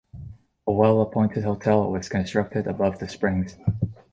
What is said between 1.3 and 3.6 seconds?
hotel was constructed above the Springs.